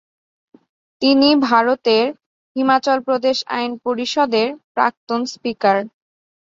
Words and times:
তিনি 1.01 1.29
ভারতের 1.45 2.05
হিমাচল 2.55 2.97
প্রদেশ 3.07 3.37
আইন 3.55 3.71
পরিষদের 3.85 4.47
প্রাক্তন 4.75 5.21
স্পিকার। 5.33 5.77